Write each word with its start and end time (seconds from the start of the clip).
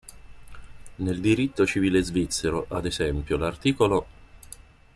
Nel 0.95 1.19
diritto 1.19 1.63
civile 1.67 2.01
svizzero, 2.01 2.65
ad 2.69 2.87
esempio, 2.87 3.37
l'art. 3.37 3.71